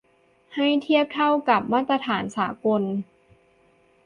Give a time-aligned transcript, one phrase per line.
[0.55, 2.83] ให้เทียบเท่ากับมาตรฐานสากล